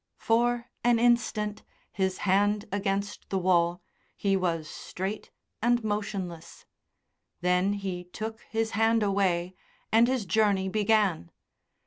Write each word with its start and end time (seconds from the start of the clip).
For 0.17 0.71
an 0.83 0.97
instant, 0.97 1.61
his 1.91 2.17
hand 2.25 2.65
against 2.71 3.29
the 3.29 3.37
wall, 3.37 3.83
he 4.17 4.35
was 4.35 4.67
straight 4.67 5.29
and 5.61 5.83
motionless; 5.83 6.65
then 7.41 7.73
he 7.73 8.05
took 8.05 8.39
his 8.49 8.71
hand 8.71 9.03
away, 9.03 9.53
and 9.91 10.07
his 10.07 10.25
journey 10.25 10.69
began. 10.69 11.29